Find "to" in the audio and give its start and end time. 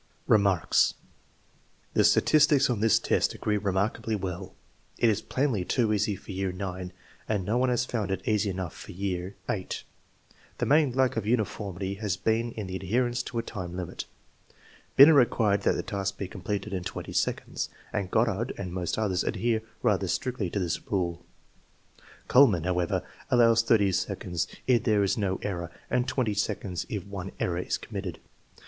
13.21-13.37, 20.49-20.57